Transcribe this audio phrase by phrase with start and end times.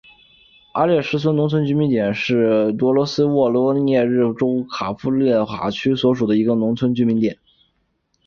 [0.73, 2.37] 阿列什基农村居民点是
[2.79, 4.45] 俄罗斯联邦沃罗涅日州捷
[4.83, 7.37] 尔诺夫卡区所属的一个农村居民点。